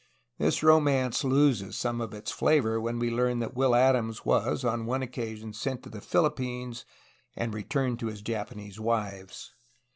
[0.39, 4.87] This romance loses some of its flavor when we learn that Will Adams was on
[4.87, 6.85] one occasion sent to the Phil ippines,—
[7.35, 9.53] and returned to his Japanese wives.